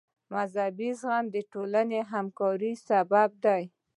[0.33, 3.63] مذهبي زغم د ټولنې همکارۍ سبب دی.